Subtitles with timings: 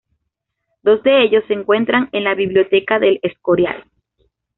[0.81, 3.83] Dos de ellos se encuentran en la Biblioteca del Escorial.